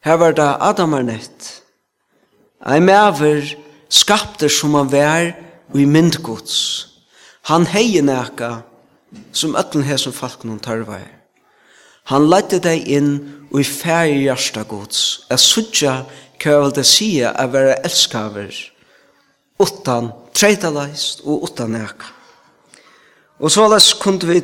Her 0.00 0.16
var 0.16 0.32
det 0.32 0.48
Adam 0.64 0.94
er 0.96 1.06
nett, 1.06 1.48
ein 2.64 2.86
maver 2.86 3.44
skapte 3.92 4.48
som 4.48 4.74
han 4.78 4.88
vær 4.90 5.32
og 5.70 5.78
i 5.80 5.86
myndgods. 5.86 6.56
Han 7.50 7.66
heie 7.68 8.02
neka 8.02 8.62
som 9.32 9.56
ötlen 9.56 9.84
her 9.84 10.00
som 10.00 10.12
falkon 10.12 10.58
tarvar. 10.58 11.19
Han 12.08 12.28
lette 12.30 12.58
deg 12.62 12.88
inn 12.88 13.12
og 13.50 13.60
i 13.60 13.66
færre 13.66 14.16
hjärsta 14.16 14.64
gods, 14.68 15.26
a 15.30 15.36
sudja 15.36 16.04
vil 16.40 16.72
det 16.72 16.86
sige 16.88 17.28
å 17.28 17.46
være 17.52 17.80
elskaver, 17.84 18.54
utan 19.60 20.12
treitalaist 20.32 21.20
og 21.26 21.44
utan 21.44 21.76
eka. 21.76 22.14
Og 23.40 23.50
så 23.52 23.64
alles 23.64 23.92
kunne 24.00 24.28
vi 24.28 24.40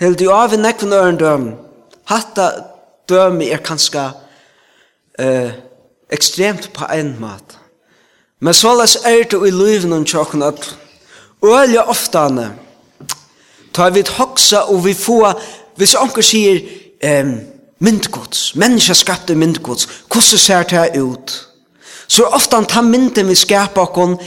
held 0.00 0.20
jo 0.20 0.32
av 0.32 0.54
i 0.54 0.60
nekven 0.60 0.92
øren 0.92 1.20
døm, 1.20 1.50
hatta 2.08 2.48
døm 3.08 3.40
er 3.44 3.62
kanska 3.64 4.10
eh, 5.18 5.52
ekstremt 6.12 6.70
på 6.72 6.88
en 6.92 7.14
mat. 7.20 7.58
Men 8.40 8.54
så 8.54 8.74
alles 8.74 8.96
er 9.04 9.24
det 9.24 9.40
i 9.48 9.50
liven 9.50 9.92
og 9.92 10.06
tjokken 10.06 10.42
at 10.42 10.76
øyla 11.44 11.88
oftane, 11.88 12.52
tar 13.74 13.90
vi 13.90 14.04
hoksa 14.06 14.68
og 14.70 14.84
vi 14.84 14.94
få, 14.94 15.32
hvis 15.76 15.96
onker 15.98 16.22
sier, 16.22 16.60
um, 17.04 17.40
myndgods, 17.78 18.54
menneskeskapte 18.54 19.34
myndgods, 19.34 19.88
hvordan 20.08 20.38
ser 20.38 20.62
det 20.62 21.00
ut? 21.02 21.48
Så 22.08 22.24
ofte 22.24 22.64
tar 22.68 22.82
mynden 22.82 23.28
vi 23.28 23.34
skapar 23.34 23.88
okkon, 23.88 24.18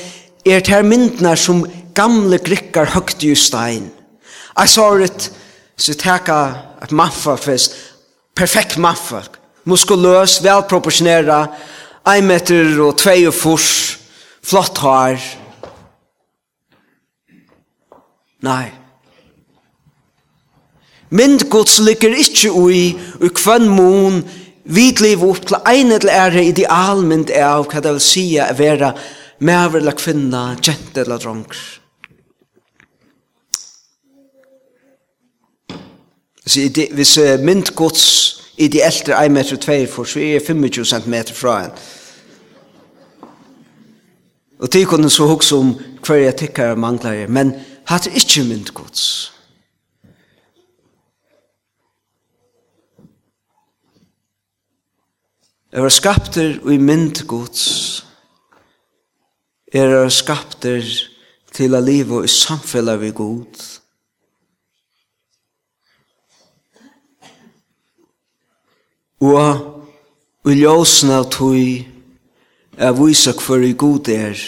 er 0.45 0.59
det 0.59 0.85
myndene 0.85 1.35
som 1.37 1.65
gamle 1.95 2.37
grikkar 2.37 2.93
høgt 2.93 3.23
i 3.23 3.35
stein. 3.35 3.91
Jeg 4.57 4.69
sa 4.69 4.87
det, 4.97 5.31
så 5.77 5.93
teka 5.93 6.39
et 6.83 6.91
først, 6.91 7.75
perfekt 8.35 8.77
mannfag, 8.77 9.29
muskuløs, 9.65 10.43
velproporsjonera, 10.43 11.47
1 12.07 12.23
meter 12.23 12.79
og 12.81 12.97
2 12.97 13.27
og 13.27 13.33
fors, 13.33 13.99
flott 14.43 14.77
hår. 14.77 15.19
Nei, 18.41 18.71
Mynd 21.09 21.49
Guds 21.49 21.79
ligger 21.79 22.11
ikkje 22.19 22.51
ui, 22.51 22.81
ui 23.21 23.29
kvann 23.31 23.69
mun, 23.71 24.23
vidliv 24.67 25.23
opp 25.23 25.45
til 25.47 25.59
ein 25.63 25.93
eller 25.95 26.11
ære 26.11 26.43
idealmynd 26.49 27.31
av 27.31 27.69
hva 27.71 27.79
det 27.83 27.93
vil 27.95 28.03
sija 28.03 28.49
er 28.51 28.57
vera 28.59 28.91
mever 29.39 29.79
eller 29.79 29.95
kvinna, 29.95 30.49
jente 30.59 31.05
eller 31.05 31.21
dronker. 31.23 31.61
Så 36.47 36.63
hvis 36.95 37.17
mynd 37.43 37.71
Guds 37.75 38.03
ideelt 38.57 39.09
er 39.09 39.23
1 39.23 39.31
meter 39.31 39.55
2 39.55 39.85
for, 39.91 40.03
så 40.03 40.19
er 40.19 40.43
25 40.47 40.85
cm 40.85 41.15
fra 41.35 41.63
en. 41.65 41.71
Og 44.59 44.73
det 44.73 44.87
kunne 44.87 45.09
så 45.09 45.27
hukse 45.27 45.55
om 45.55 45.75
hver 46.05 46.15
jeg 46.15 46.35
tikkere 46.35 46.75
mangler, 46.75 47.27
men 47.27 47.53
hatt 47.85 48.07
er 48.07 48.15
ikkje 48.17 48.43
mynd 48.47 48.73
Guds. 48.73 49.36
Jeg 55.71 55.83
var 55.83 55.89
skapter 55.89 56.59
og 56.63 56.73
i 56.73 56.77
mynd 56.77 57.27
gods. 57.27 58.05
Jeg 59.73 59.89
var 59.89 60.09
skapter 60.09 60.83
til 61.51 61.75
a 61.75 61.79
liv 61.79 62.13
i 62.23 62.27
samfellet 62.27 63.01
vi 63.01 63.11
god. 63.11 63.63
Og 69.19 70.47
i 70.47 70.55
ljósen 70.55 71.11
av 71.11 71.27
tog 71.33 71.59
er 72.77 72.95
vise 72.95 73.33
hver 73.35 73.65
i 73.67 73.73
god 73.73 74.07
er 74.13 74.39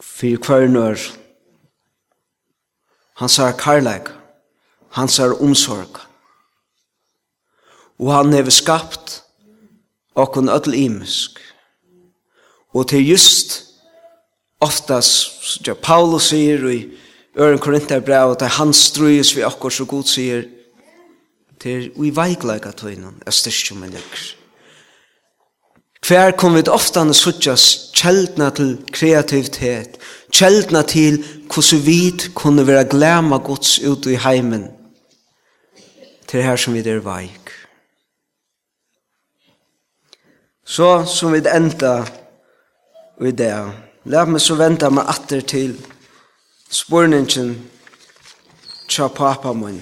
for 0.00 0.46
hver 0.46 0.68
nør 0.70 0.98
han 3.20 3.28
sa 3.28 3.50
karlæg 3.52 4.08
han 4.96 5.08
sa 5.08 5.28
omsorg 5.34 6.00
og 7.98 8.14
han 8.14 8.34
er 8.34 8.50
skapt 8.50 9.21
okkun 10.14 10.48
öll 10.48 10.74
imisk. 10.74 11.38
Og 12.74 12.88
til 12.88 13.08
just 13.10 13.64
oftast, 14.60 15.66
ja, 15.66 15.74
Paulus 15.74 16.30
sier 16.30 16.68
i 16.70 16.88
Øren 17.38 17.58
Korinther 17.58 18.00
brev 18.00 18.36
at 18.36 18.42
han 18.58 18.72
strøyes 18.72 19.36
vi 19.36 19.42
akkur 19.42 19.70
så 19.70 19.84
god 19.84 20.04
sier 20.04 20.44
til 21.60 21.90
vi 21.96 22.10
veikleika 22.16 22.72
tøynan 22.76 23.20
er 23.26 23.34
styrstjum 23.34 23.82
en 23.82 23.94
lekkur. 23.94 24.24
Hver 26.02 26.34
kom 26.36 26.56
vi 26.58 26.64
oftane 26.66 27.14
suttjas 27.14 27.92
kjeldna 27.94 28.50
til 28.50 28.72
kreativitet, 28.92 30.00
kjeldna 30.34 30.82
til 30.82 31.20
hvordan 31.46 31.84
vi 31.86 32.00
kunne 32.34 32.66
være 32.66 32.88
glema 32.90 33.38
gods 33.38 33.78
ut 33.84 34.06
i 34.10 34.18
heimen 34.18 34.66
til 36.26 36.42
her 36.42 36.56
som 36.56 36.74
vi 36.74 36.80
er 36.80 37.04
veik. 37.04 37.41
Så 40.64 41.04
som 41.06 41.32
vi 41.32 41.42
enda 41.48 42.06
i 43.20 43.30
det. 43.30 43.54
Læt 44.04 44.28
meg 44.28 44.42
så 44.42 44.56
vente 44.58 44.88
meg 44.90 45.06
atter 45.10 45.42
til 45.46 45.76
spørningen 46.72 47.54
tja 48.90 49.08
pappa 49.08 49.52
min 49.54 49.80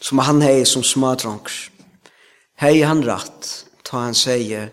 som 0.00 0.22
han 0.24 0.40
hei 0.42 0.64
som 0.64 0.82
smadronk. 0.82 1.50
Hei 2.60 2.80
han 2.80 3.02
rett 3.04 3.50
ta 3.84 4.06
han 4.06 4.16
sier 4.16 4.70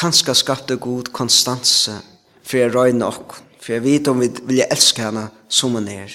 kanskje 0.00 0.34
skapte 0.38 0.78
god 0.80 1.10
konstanse 1.12 1.98
for 2.40 2.56
jeg 2.56 2.72
røyne 2.72 3.04
ok 3.04 3.36
for 3.60 3.74
jeg 3.74 3.84
vet 3.84 4.08
om 4.08 4.22
vi 4.22 4.30
vil 4.48 4.64
elske 4.64 5.04
henne 5.04 5.26
som 5.48 5.76
hun 5.76 5.88
er. 5.92 6.14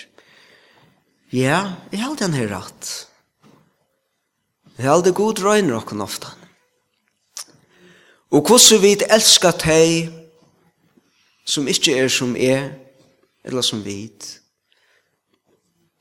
Ja, 1.34 1.76
jeg 1.92 2.02
har 2.02 2.16
han 2.22 2.34
her 2.34 2.50
rett. 2.50 2.94
Det 4.76 4.84
er 4.84 4.92
aldri 4.92 5.14
god 5.16 5.40
røyner 5.40 5.78
okken 5.78 6.04
ofta. 6.04 6.34
Og 8.36 8.42
hvordan 8.44 8.82
vi 8.84 8.96
elskar 9.08 9.56
teg 9.56 10.10
som 11.48 11.68
ikkje 11.72 11.94
er 12.02 12.10
som 12.12 12.36
er, 12.36 12.74
eller 13.46 13.64
som 13.64 13.84
vit, 13.86 14.26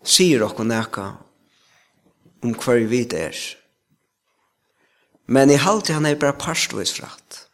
sier 0.04 0.42
okken 0.44 0.72
eka 0.74 1.12
om 2.44 2.54
hver 2.58 2.82
vi 2.90 3.04
er. 3.16 3.36
Men 5.26 5.50
i 5.50 5.60
halte 5.60 5.94
han 5.94 6.06
er 6.06 6.18
bare 6.20 6.36
parstvis 6.36 6.92
fratt. 6.96 7.44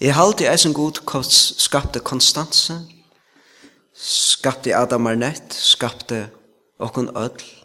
I 0.00 0.10
halte 0.14 0.46
er 0.46 0.56
som 0.56 0.74
god 0.74 1.00
skapte 1.30 2.00
konstanse, 2.00 2.76
skapte 3.94 4.76
Adam 4.76 5.06
Arnett, 5.06 5.54
skapte 5.54 6.28
okken 6.78 7.08
ødel, 7.16 7.57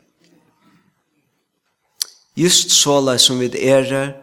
Just 2.36 2.72
såla 2.72 3.18
som 3.18 3.40
vi 3.40 3.50
er, 3.70 4.14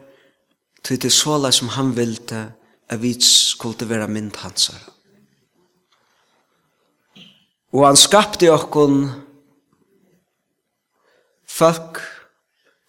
til 0.82 0.98
det 1.02 1.12
såla 1.12 1.52
som 1.52 1.68
han 1.68 1.96
vilte, 1.96 2.52
at 2.88 3.02
vi 3.02 3.14
skulle 3.22 3.88
være 3.88 4.08
mynd 4.08 4.36
hans. 4.36 4.70
Og 7.72 7.86
han 7.86 7.96
skapte 7.96 8.50
okkon 8.50 9.04
folk 11.46 12.00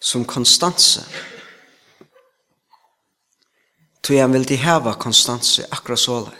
som 0.02 0.26
konstanse. 0.26 1.06
Tui 4.02 4.18
han 4.18 4.34
vildi 4.34 4.58
heva 4.58 4.96
konstanse 4.98 5.68
akkurat 5.70 6.02
såla. 6.02 6.34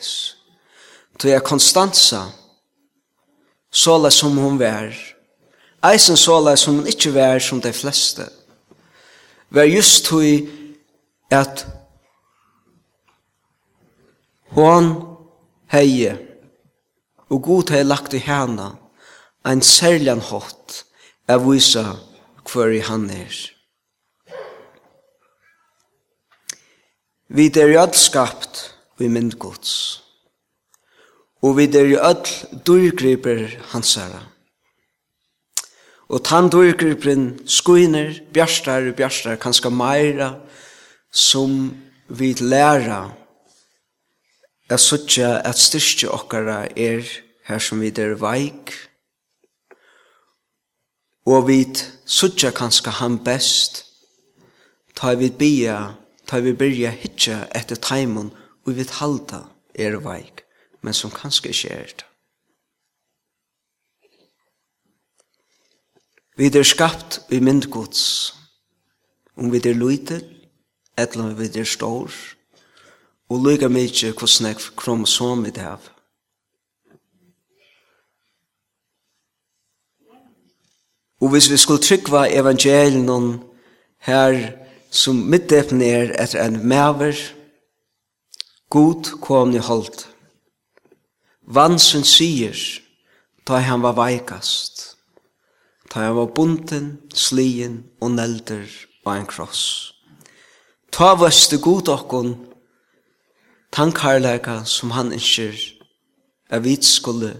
Tui 1.22 1.30
jeg 1.30 1.46
konstansa 1.46 2.24
såla 3.70 4.10
som 4.10 4.38
hun 4.42 4.58
vær. 4.58 4.90
Eisen 5.86 6.18
såla 6.18 6.56
som 6.58 6.82
hun 6.82 6.90
ikkje 6.90 7.14
vær 7.14 7.40
som 7.40 7.62
de 7.62 7.74
fleste 7.74 8.26
var 9.52 9.68
just 9.68 10.08
hui 10.08 10.50
at 11.32 11.66
hon 14.56 14.92
heie 15.72 16.18
og 17.30 17.44
god 17.44 17.72
hei 17.76 17.84
lagt 17.84 18.16
i 18.16 18.24
hana 18.24 18.74
ein 19.48 19.62
særlian 19.62 20.22
hot 20.32 20.84
av 21.32 21.48
visa 21.48 21.86
hver 22.52 22.74
i 22.76 22.82
han 22.84 23.10
er. 23.10 23.36
Vi 27.32 27.48
er 27.56 27.72
jo 27.72 27.86
skapt 27.96 28.72
vi 29.00 29.08
mynd 29.08 29.38
gods. 29.40 30.02
Og 31.42 31.58
vi 31.58 31.66
er 31.74 31.88
jo 31.90 32.00
all 32.04 32.22
durgriper 32.68 33.48
hansara. 33.72 34.22
Og 36.12 36.20
tandvurgripren 36.28 37.40
skuiner, 37.48 38.18
bjarstar 38.36 38.90
og 38.90 38.98
bjarstar, 38.98 39.38
kanska 39.40 39.70
meira, 39.72 40.34
som 41.12 41.72
vi 42.10 42.34
læra 42.34 43.12
a 44.72 44.78
suttja 44.80 45.42
at 45.44 45.60
styrstja 45.60 46.12
okkara 46.12 46.66
er 46.80 47.08
her 47.48 47.60
som 47.60 47.82
vi 47.84 47.92
er 47.92 48.16
veik, 48.20 48.72
og 51.28 51.48
vi 51.48 51.64
suttja 52.06 52.52
kanska 52.56 52.92
han 53.02 53.18
best, 53.24 53.84
ta 54.96 55.16
vi 55.16 55.30
bia, 55.30 55.96
ta 56.28 56.40
vi 56.40 56.54
byrja 56.54 56.92
hitja 56.92 57.42
etter 57.56 57.76
taimun, 57.76 58.32
og 58.66 58.78
vi 58.78 58.88
halda 59.00 59.44
er 59.76 60.00
veik, 60.00 60.46
men 60.82 60.94
som 60.94 61.12
kanska 61.12 61.52
ikke 61.52 61.76
er 61.76 61.92
det. 62.00 62.11
Vi 66.42 66.48
er 66.48 66.64
skapt 66.64 67.20
i 67.30 67.38
mynd 67.40 67.68
Guds. 67.70 68.34
Om 69.38 69.52
vi 69.54 69.60
er 69.62 69.76
lytet, 69.78 70.26
eller 70.98 71.24
om 71.24 71.36
vi 71.38 71.46
er 71.46 71.68
stor, 71.70 72.10
og 73.30 73.44
lyga 73.46 73.68
mykje 73.70 74.10
hvordan 74.10 74.48
jeg 74.48 74.72
kromosom 74.80 75.44
vi 75.46 75.52
det 75.54 75.68
av. 75.70 75.86
Og 81.22 81.30
hvis 81.30 81.52
vi 81.52 81.60
skulle 81.62 81.84
trykva 81.86 82.24
evangelien 82.34 83.38
her 84.10 84.40
som 84.90 85.22
middepen 85.22 85.82
er 85.86 86.16
etter 86.18 86.42
en 86.42 86.58
maver, 86.68 87.22
god 88.70 89.14
kom 89.22 89.54
i 89.54 89.62
holdt. 89.62 90.08
Vansen 91.46 92.02
sier, 92.02 92.58
da 93.46 93.62
han 93.62 93.86
var 93.86 93.94
veikast 93.94 94.91
ta 95.92 96.00
han 96.00 96.16
var 96.16 96.26
bunten, 96.26 97.00
slien 97.14 97.84
og 98.00 98.14
nelder 98.16 98.64
og 99.06 99.18
en 99.18 99.28
kross. 99.28 99.92
Ta 100.92 101.14
veste 101.20 101.60
god 101.60 101.90
okkon, 101.92 102.36
tan 103.72 103.92
karlæka 103.92 104.64
som 104.66 104.92
han 104.96 105.12
innskir, 105.12 105.56
er 106.50 106.60
vit 106.60 106.86
skulle, 106.86 107.34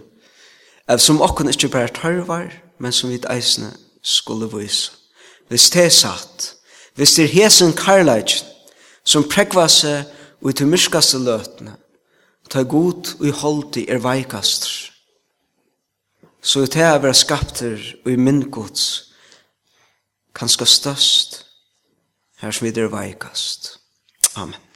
er 0.88 0.96
som 0.96 1.20
okkon 1.24 1.48
ikkje 1.48 1.72
bare 1.72 1.88
tarvar, 1.88 2.52
men 2.78 2.92
som 2.92 3.10
vit 3.10 3.24
eisne 3.30 3.72
skulle 4.02 4.50
vise. 4.52 4.92
Hvis 5.48 5.70
det 5.70 5.84
er 5.84 5.88
satt, 5.88 6.54
hvis 6.94 7.14
det 7.14 7.24
er 7.24 7.34
hesen 7.36 7.72
karlæk, 7.72 8.36
som 9.04 9.28
prekva 9.28 9.66
seg 9.68 10.08
ut 10.44 10.60
i 10.60 10.68
myrskaste 10.68 11.18
løtene, 11.18 11.76
ta 12.50 12.62
god 12.62 13.14
og 13.18 13.26
i 13.26 13.32
holdi 13.32 13.86
er 13.88 14.00
veikastur, 14.04 14.91
så 16.42 16.64
er 16.64 16.72
det 16.74 16.88
å 16.90 16.98
være 17.04 17.14
skapter 17.14 17.78
og 18.02 18.10
i 18.10 18.18
min 18.18 18.42
gods 18.50 19.14
kanskje 20.34 20.66
størst 20.66 21.38
her 22.42 22.50
som 22.50 22.66
vi 22.66 22.72
er 22.74 22.90
veikast. 22.90 23.76
Amen. 24.36 24.71